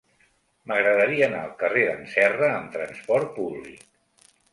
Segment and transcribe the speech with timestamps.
[0.69, 4.33] M'agradaria anar al carrer d'en Serra amb trasport públic.